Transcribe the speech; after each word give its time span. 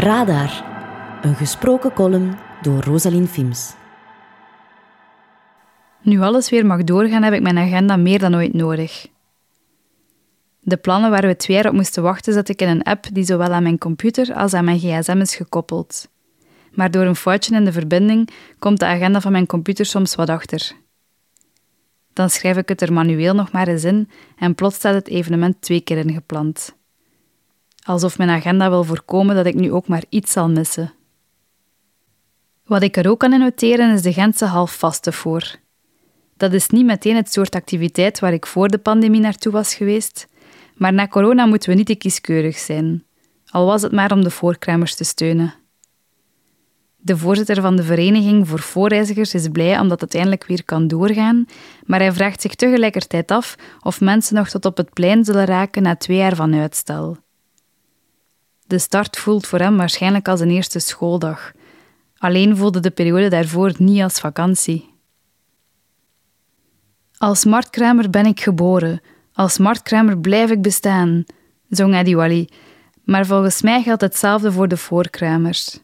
Radar, 0.00 0.64
een 1.22 1.34
gesproken 1.34 1.92
column 1.92 2.36
door 2.62 2.82
Rosalien 2.82 3.28
Fims. 3.28 3.74
Nu 6.02 6.20
alles 6.20 6.50
weer 6.50 6.66
mag 6.66 6.84
doorgaan, 6.84 7.22
heb 7.22 7.32
ik 7.32 7.42
mijn 7.42 7.58
agenda 7.58 7.96
meer 7.96 8.18
dan 8.18 8.34
ooit 8.34 8.54
nodig. 8.54 9.06
De 10.60 10.76
plannen 10.76 11.10
waar 11.10 11.26
we 11.26 11.36
twee 11.36 11.56
jaar 11.56 11.66
op 11.66 11.72
moesten 11.72 12.02
wachten, 12.02 12.32
zet 12.32 12.48
ik 12.48 12.60
in 12.62 12.68
een 12.68 12.82
app 12.82 13.06
die 13.12 13.24
zowel 13.24 13.52
aan 13.52 13.62
mijn 13.62 13.78
computer 13.78 14.34
als 14.34 14.54
aan 14.54 14.64
mijn 14.64 14.78
gsm 14.78 15.20
is 15.20 15.36
gekoppeld. 15.36 16.08
Maar 16.72 16.90
door 16.90 17.04
een 17.04 17.16
foutje 17.16 17.54
in 17.54 17.64
de 17.64 17.72
verbinding 17.72 18.30
komt 18.58 18.78
de 18.78 18.86
agenda 18.86 19.20
van 19.20 19.32
mijn 19.32 19.46
computer 19.46 19.86
soms 19.86 20.14
wat 20.14 20.28
achter. 20.28 20.72
Dan 22.12 22.30
schrijf 22.30 22.56
ik 22.56 22.68
het 22.68 22.80
er 22.80 22.92
manueel 22.92 23.34
nog 23.34 23.52
maar 23.52 23.68
eens 23.68 23.84
in 23.84 24.10
en 24.36 24.54
plots 24.54 24.76
staat 24.76 24.94
het 24.94 25.08
evenement 25.08 25.60
twee 25.60 25.80
keer 25.80 25.96
ingepland. 25.96 26.77
Alsof 27.88 28.18
mijn 28.18 28.30
agenda 28.30 28.68
wil 28.70 28.84
voorkomen 28.84 29.34
dat 29.34 29.46
ik 29.46 29.54
nu 29.54 29.72
ook 29.72 29.88
maar 29.88 30.02
iets 30.08 30.32
zal 30.32 30.48
missen. 30.48 30.92
Wat 32.64 32.82
ik 32.82 32.96
er 32.96 33.10
ook 33.10 33.18
kan 33.18 33.38
noteren 33.38 33.94
is 33.94 34.02
de 34.02 34.12
Gentse 34.12 34.44
halfvaste 34.44 35.12
voor. 35.12 35.56
Dat 36.36 36.52
is 36.52 36.68
niet 36.68 36.84
meteen 36.84 37.16
het 37.16 37.32
soort 37.32 37.54
activiteit 37.54 38.18
waar 38.18 38.32
ik 38.32 38.46
voor 38.46 38.68
de 38.68 38.78
pandemie 38.78 39.20
naartoe 39.20 39.52
was 39.52 39.74
geweest, 39.74 40.26
maar 40.74 40.92
na 40.92 41.08
corona 41.08 41.46
moeten 41.46 41.70
we 41.70 41.76
niet 41.76 41.86
te 41.86 41.94
kieskeurig 41.94 42.58
zijn, 42.58 43.04
al 43.46 43.66
was 43.66 43.82
het 43.82 43.92
maar 43.92 44.12
om 44.12 44.22
de 44.22 44.30
voorkruimers 44.30 44.94
te 44.94 45.04
steunen. 45.04 45.54
De 46.96 47.16
voorzitter 47.16 47.60
van 47.60 47.76
de 47.76 47.82
Vereniging 47.82 48.48
voor 48.48 48.60
Voorreizigers 48.60 49.34
is 49.34 49.48
blij 49.48 49.80
omdat 49.80 50.00
het 50.00 50.14
eindelijk 50.14 50.44
weer 50.46 50.64
kan 50.64 50.88
doorgaan, 50.88 51.46
maar 51.84 52.00
hij 52.00 52.12
vraagt 52.12 52.40
zich 52.40 52.54
tegelijkertijd 52.54 53.30
af 53.30 53.56
of 53.82 54.00
mensen 54.00 54.34
nog 54.34 54.48
tot 54.48 54.64
op 54.64 54.76
het 54.76 54.92
plein 54.92 55.24
zullen 55.24 55.44
raken 55.44 55.82
na 55.82 55.96
twee 55.96 56.16
jaar 56.16 56.36
van 56.36 56.54
uitstel. 56.54 57.26
De 58.68 58.78
start 58.78 59.16
voelt 59.16 59.46
voor 59.46 59.58
hem 59.58 59.76
waarschijnlijk 59.76 60.28
als 60.28 60.40
een 60.40 60.50
eerste 60.50 60.78
schooldag. 60.78 61.52
Alleen 62.18 62.56
voelde 62.56 62.80
de 62.80 62.90
periode 62.90 63.28
daarvoor 63.28 63.72
niet 63.78 64.02
als 64.02 64.20
vakantie. 64.20 64.94
Als 67.18 67.44
marktkramer 67.44 68.10
ben 68.10 68.26
ik 68.26 68.40
geboren. 68.40 69.00
Als 69.32 69.58
marktkramer 69.58 70.18
blijf 70.18 70.50
ik 70.50 70.62
bestaan, 70.62 71.24
zong 71.68 71.94
Eddie 71.94 72.16
Wally. 72.16 72.48
Maar 73.04 73.26
volgens 73.26 73.62
mij 73.62 73.82
geldt 73.82 74.00
hetzelfde 74.00 74.52
voor 74.52 74.68
de 74.68 74.76
voorkramers. 74.76 75.78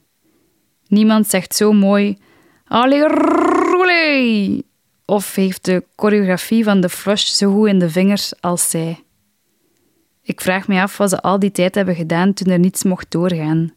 Niemand 0.87 1.27
zegt 1.27 1.55
zo 1.55 1.73
mooi 1.73 2.19
Allee, 2.65 4.65
of 5.05 5.35
heeft 5.35 5.65
de 5.65 5.85
choreografie 5.97 6.65
van 6.65 6.81
de 6.81 6.89
flush 6.89 7.25
zo 7.25 7.53
goed 7.53 7.69
in 7.69 7.79
de 7.79 7.91
vingers 7.91 8.41
als 8.41 8.71
zij. 8.71 9.04
Ik 10.27 10.41
vraag 10.41 10.69
me 10.69 10.81
af 10.81 10.97
wat 10.97 11.11
ze 11.11 11.23
al 11.23 11.39
die 11.39 11.51
tijd 11.51 11.75
hebben 11.75 11.95
gedaan 11.95 12.33
toen 12.33 12.53
er 12.53 12.59
niets 12.59 12.83
mocht 12.83 13.11
doorgaan. 13.11 13.75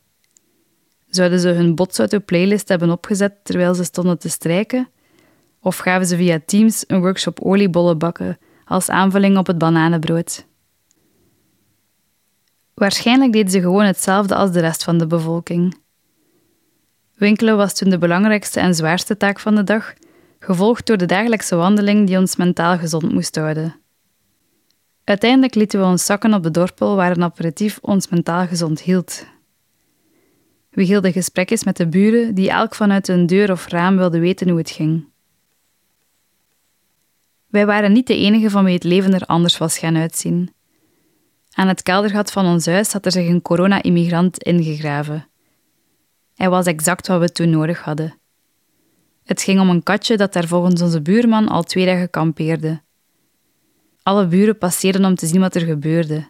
Zouden 1.07 1.39
ze 1.39 1.49
hun 1.49 1.75
botsauto 1.75 2.19
playlist 2.19 2.67
hebben 2.67 2.89
opgezet 2.89 3.33
terwijl 3.43 3.73
ze 3.73 3.83
stonden 3.83 4.19
te 4.19 4.29
strijken? 4.29 4.89
Of 5.61 5.77
gaven 5.77 6.07
ze 6.07 6.15
via 6.15 6.39
Teams 6.45 6.83
een 6.87 6.99
workshop 6.99 7.41
oliebollen 7.41 7.97
bakken 7.97 8.37
als 8.65 8.89
aanvulling 8.89 9.37
op 9.37 9.47
het 9.47 9.57
bananenbrood? 9.57 10.45
Waarschijnlijk 12.73 13.31
deden 13.31 13.51
ze 13.51 13.61
gewoon 13.61 13.85
hetzelfde 13.85 14.35
als 14.35 14.51
de 14.51 14.59
rest 14.59 14.83
van 14.83 14.97
de 14.97 15.07
bevolking. 15.07 15.77
Winkelen 17.15 17.57
was 17.57 17.73
toen 17.73 17.89
de 17.89 17.97
belangrijkste 17.97 18.59
en 18.59 18.75
zwaarste 18.75 19.17
taak 19.17 19.39
van 19.39 19.55
de 19.55 19.63
dag, 19.63 19.93
gevolgd 20.39 20.85
door 20.85 20.97
de 20.97 21.05
dagelijkse 21.05 21.55
wandeling 21.55 22.07
die 22.07 22.17
ons 22.17 22.35
mentaal 22.35 22.77
gezond 22.77 23.11
moest 23.11 23.35
houden. 23.35 23.75
Uiteindelijk 25.07 25.55
lieten 25.55 25.79
we 25.79 25.85
ons 25.85 26.05
zakken 26.05 26.33
op 26.33 26.43
de 26.43 26.51
dorpel 26.51 26.95
waar 26.95 27.11
een 27.11 27.23
aperitief 27.23 27.79
ons 27.81 28.09
mentaal 28.09 28.47
gezond 28.47 28.81
hield. 28.81 29.25
We 30.69 30.83
hielden 30.83 31.11
gesprekjes 31.11 31.63
met 31.63 31.77
de 31.77 31.87
buren 31.87 32.35
die 32.35 32.49
elk 32.49 32.75
vanuit 32.75 33.07
hun 33.07 33.25
deur 33.25 33.51
of 33.51 33.67
raam 33.67 33.97
wilden 33.97 34.19
weten 34.19 34.49
hoe 34.49 34.57
het 34.57 34.69
ging. 34.69 35.05
Wij 37.47 37.65
waren 37.65 37.91
niet 37.91 38.07
de 38.07 38.17
enige 38.17 38.49
van 38.49 38.63
wie 38.63 38.73
het 38.73 38.83
leven 38.83 39.13
er 39.13 39.25
anders 39.25 39.57
was 39.57 39.77
gaan 39.77 39.97
uitzien. 39.97 40.53
Aan 41.51 41.67
het 41.67 41.83
keldergat 41.83 42.31
van 42.31 42.45
ons 42.45 42.65
huis 42.65 42.93
had 42.93 43.05
er 43.05 43.11
zich 43.11 43.27
een 43.27 43.41
corona-immigrant 43.41 44.43
ingegraven. 44.43 45.27
Hij 46.35 46.49
was 46.49 46.65
exact 46.65 47.07
wat 47.07 47.19
we 47.19 47.31
toen 47.31 47.49
nodig 47.49 47.81
hadden. 47.81 48.19
Het 49.23 49.41
ging 49.41 49.59
om 49.59 49.69
een 49.69 49.83
katje 49.83 50.17
dat 50.17 50.33
daar 50.33 50.47
volgens 50.47 50.81
onze 50.81 51.01
buurman 51.01 51.47
al 51.47 51.63
twee 51.63 51.85
dagen 51.85 52.09
kampeerde. 52.09 52.85
Alle 54.07 54.27
buren 54.27 54.57
passeerden 54.57 55.05
om 55.05 55.15
te 55.15 55.25
zien 55.25 55.39
wat 55.41 55.55
er 55.55 55.61
gebeurde. 55.61 56.29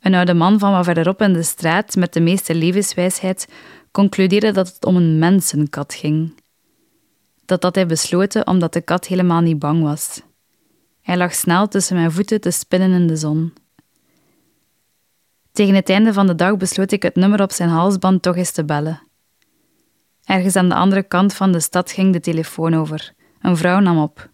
Een 0.00 0.14
oude 0.14 0.34
man 0.34 0.58
van 0.58 0.72
wat 0.72 0.84
verderop 0.84 1.22
in 1.22 1.32
de 1.32 1.42
straat 1.42 1.96
met 1.96 2.12
de 2.12 2.20
meeste 2.20 2.54
levenswijsheid 2.54 3.48
concludeerde 3.90 4.52
dat 4.52 4.68
het 4.68 4.84
om 4.84 4.96
een 4.96 5.18
mensenkat 5.18 5.94
ging. 5.94 6.34
Dat 7.44 7.62
had 7.62 7.74
hij 7.74 7.86
besloten 7.86 8.46
omdat 8.46 8.72
de 8.72 8.80
kat 8.80 9.06
helemaal 9.06 9.40
niet 9.40 9.58
bang 9.58 9.82
was. 9.82 10.22
Hij 11.00 11.16
lag 11.16 11.34
snel 11.34 11.68
tussen 11.68 11.96
mijn 11.96 12.12
voeten 12.12 12.40
te 12.40 12.50
spinnen 12.50 12.92
in 12.92 13.06
de 13.06 13.16
zon. 13.16 13.52
Tegen 15.52 15.74
het 15.74 15.88
einde 15.88 16.12
van 16.12 16.26
de 16.26 16.34
dag 16.34 16.56
besloot 16.56 16.92
ik 16.92 17.02
het 17.02 17.14
nummer 17.14 17.42
op 17.42 17.52
zijn 17.52 17.68
halsband 17.68 18.22
toch 18.22 18.36
eens 18.36 18.52
te 18.52 18.64
bellen. 18.64 19.02
Ergens 20.24 20.56
aan 20.56 20.68
de 20.68 20.74
andere 20.74 21.02
kant 21.02 21.34
van 21.34 21.52
de 21.52 21.60
stad 21.60 21.92
ging 21.92 22.12
de 22.12 22.20
telefoon 22.20 22.74
over. 22.74 23.12
Een 23.40 23.56
vrouw 23.56 23.80
nam 23.80 23.98
op. 23.98 24.29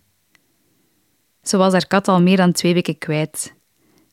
Ze 1.49 1.57
was 1.57 1.73
haar 1.73 1.87
kat 1.87 2.09
al 2.09 2.23
meer 2.23 2.37
dan 2.37 2.53
twee 2.53 2.75
weken 2.75 2.99
kwijt. 2.99 3.55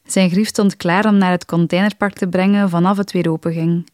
Zijn 0.05 0.29
grief 0.29 0.47
stond 0.47 0.75
klaar 0.75 1.05
om 1.05 1.17
naar 1.17 1.31
het 1.31 1.45
containerpark 1.45 2.13
te 2.13 2.27
brengen 2.27 2.69
vanaf 2.69 2.97
het 2.97 3.11
weer 3.11 3.31
openging. 3.31 3.89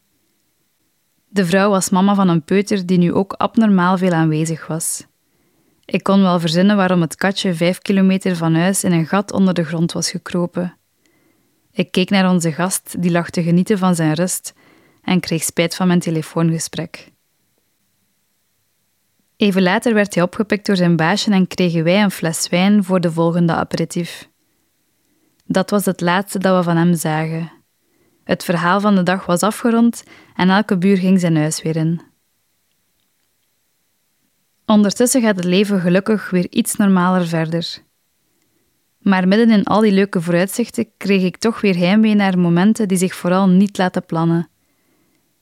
De 1.28 1.46
vrouw 1.46 1.70
was 1.70 1.90
mama 1.90 2.14
van 2.14 2.28
een 2.28 2.44
peuter 2.44 2.86
die 2.86 2.98
nu 2.98 3.12
ook 3.12 3.32
abnormaal 3.32 3.98
veel 3.98 4.12
aanwezig 4.12 4.66
was. 4.66 5.06
Ik 5.84 6.02
kon 6.02 6.22
wel 6.22 6.40
verzinnen 6.40 6.76
waarom 6.76 7.00
het 7.00 7.14
katje 7.14 7.54
vijf 7.54 7.78
kilometer 7.78 8.36
van 8.36 8.54
huis 8.54 8.84
in 8.84 8.92
een 8.92 9.06
gat 9.06 9.32
onder 9.32 9.54
de 9.54 9.64
grond 9.64 9.92
was 9.92 10.10
gekropen. 10.10 10.76
Ik 11.72 11.90
keek 11.90 12.10
naar 12.10 12.30
onze 12.30 12.52
gast, 12.52 13.02
die 13.02 13.10
lag 13.10 13.30
te 13.30 13.42
genieten 13.42 13.78
van 13.78 13.94
zijn 13.94 14.14
rust, 14.14 14.52
en 15.02 15.20
kreeg 15.20 15.42
spijt 15.42 15.74
van 15.74 15.86
mijn 15.86 16.00
telefoongesprek. 16.00 17.12
Even 19.40 19.62
later 19.62 19.94
werd 19.94 20.14
hij 20.14 20.22
opgepikt 20.22 20.66
door 20.66 20.76
zijn 20.76 20.96
baasje 20.96 21.30
en 21.30 21.46
kregen 21.46 21.84
wij 21.84 22.02
een 22.02 22.10
fles 22.10 22.48
wijn 22.48 22.84
voor 22.84 23.00
de 23.00 23.12
volgende 23.12 23.52
aperitief. 23.52 24.28
Dat 25.46 25.70
was 25.70 25.84
het 25.84 26.00
laatste 26.00 26.38
dat 26.38 26.56
we 26.56 26.62
van 26.62 26.76
hem 26.76 26.94
zagen. 26.94 27.52
Het 28.24 28.44
verhaal 28.44 28.80
van 28.80 28.94
de 28.94 29.02
dag 29.02 29.26
was 29.26 29.42
afgerond 29.42 30.02
en 30.36 30.50
elke 30.50 30.78
buur 30.78 30.96
ging 30.96 31.20
zijn 31.20 31.36
huis 31.36 31.62
weer 31.62 31.76
in. 31.76 32.00
Ondertussen 34.66 35.22
gaat 35.22 35.36
het 35.36 35.44
leven 35.44 35.80
gelukkig 35.80 36.30
weer 36.30 36.46
iets 36.50 36.76
normaler 36.76 37.26
verder. 37.26 37.78
Maar 38.98 39.28
midden 39.28 39.50
in 39.50 39.64
al 39.64 39.80
die 39.80 39.92
leuke 39.92 40.20
vooruitzichten 40.20 40.88
kreeg 40.96 41.22
ik 41.22 41.36
toch 41.36 41.60
weer 41.60 41.76
heimwee 41.76 42.14
naar 42.14 42.38
momenten 42.38 42.88
die 42.88 42.98
zich 42.98 43.14
vooral 43.14 43.48
niet 43.48 43.78
laten 43.78 44.04
plannen. 44.04 44.48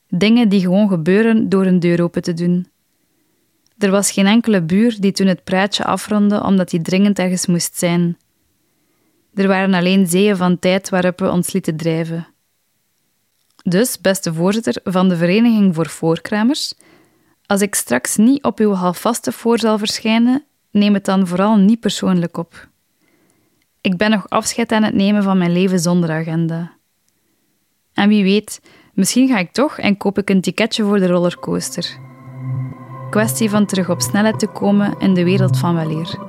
Dingen 0.09 0.49
die 0.49 0.61
gewoon 0.61 0.89
gebeuren 0.89 1.49
door 1.49 1.67
een 1.67 1.81
deur 1.81 2.03
open 2.03 2.23
te 2.23 2.35
doen. 2.35 2.67
Er 3.79 3.91
was 3.91 4.11
geen 4.11 4.27
enkele 4.27 4.63
buur 4.63 4.97
die 5.01 5.13
toen 5.13 5.27
het 5.27 5.45
praatje 5.45 5.85
afronde 5.85 6.43
omdat 6.43 6.71
hij 6.71 6.81
dringend 6.81 7.19
ergens 7.19 7.47
moest 7.47 7.79
zijn. 7.79 8.17
Er 9.35 9.49
waren 9.49 9.75
alleen 9.75 10.07
zeeën 10.07 10.37
van 10.37 10.59
tijd 10.59 10.89
waarop 10.89 11.19
we 11.19 11.31
ons 11.31 11.53
lieten 11.53 11.77
drijven. 11.77 12.27
Dus, 13.63 14.01
beste 14.01 14.35
voorzitter 14.35 14.81
van 14.85 15.09
de 15.09 15.17
Vereniging 15.17 15.75
voor 15.75 15.89
Voorkramers, 15.89 16.75
als 17.47 17.61
ik 17.61 17.75
straks 17.75 18.17
niet 18.17 18.43
op 18.43 18.59
uw 18.59 18.73
halfvaste 18.73 19.33
voor 19.33 19.59
zal 19.59 19.79
verschijnen, 19.79 20.45
neem 20.71 20.95
het 20.95 21.05
dan 21.05 21.27
vooral 21.27 21.57
niet 21.57 21.81
persoonlijk 21.81 22.37
op. 22.37 22.69
Ik 23.81 23.97
ben 23.97 24.11
nog 24.11 24.29
afscheid 24.29 24.73
aan 24.73 24.83
het 24.83 24.95
nemen 24.95 25.23
van 25.23 25.39
mijn 25.39 25.53
leven 25.53 25.81
zonder 25.81 26.11
agenda. 26.11 26.73
En 27.93 28.09
wie 28.09 28.23
weet, 28.23 28.61
misschien 28.93 29.29
ga 29.29 29.39
ik 29.39 29.53
toch 29.53 29.79
en 29.79 29.97
koop 29.97 30.19
ik 30.19 30.31
een 30.31 30.41
ticketje 30.41 30.85
voor 30.85 30.99
de 30.99 31.07
rollercoaster. 31.07 32.08
Kwestie 33.11 33.51
van 33.51 33.67
terug 33.67 33.91
op 33.91 34.01
snelheid 34.01 34.39
te 34.39 34.47
komen 34.47 34.95
in 34.99 35.15
de 35.15 35.25
wereld 35.25 35.59
van 35.59 35.75
weleer. 35.75 36.28